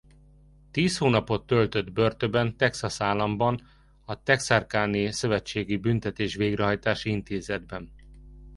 Tíz 0.71 0.97
hónapot 0.97 1.45
töltött 1.47 1.91
börtönben 1.91 2.57
Texas 2.57 3.01
államban 3.01 3.61
a 4.05 4.23
texarkana-i 4.23 5.11
szövetségi 5.11 5.77
büntetés-végrehajtási 5.77 7.09
intézetben. 7.09 7.91